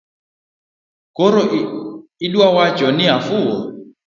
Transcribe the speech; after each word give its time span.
Koro 1.17 1.41
iduawacho 2.25 2.87
ni 2.97 3.05
afuwo? 3.17 3.55